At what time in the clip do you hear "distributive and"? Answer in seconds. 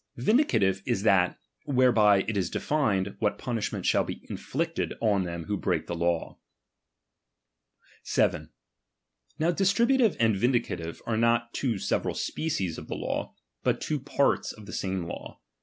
9.51-10.35